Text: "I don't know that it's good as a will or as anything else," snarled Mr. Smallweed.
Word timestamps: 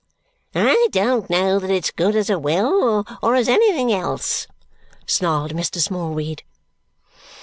"I 0.55 0.87
don't 0.89 1.29
know 1.29 1.59
that 1.59 1.69
it's 1.69 1.91
good 1.91 2.15
as 2.15 2.31
a 2.31 2.39
will 2.39 3.05
or 3.21 3.35
as 3.35 3.47
anything 3.47 3.93
else," 3.93 4.47
snarled 5.05 5.53
Mr. 5.53 5.77
Smallweed. 5.77 6.41